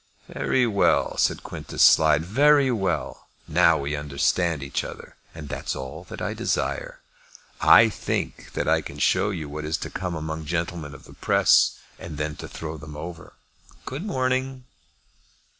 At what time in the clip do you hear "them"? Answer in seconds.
12.79-12.97